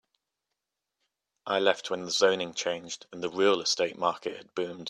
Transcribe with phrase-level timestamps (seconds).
[1.45, 4.79] I left when the zoning changed and the real estate market has boomed.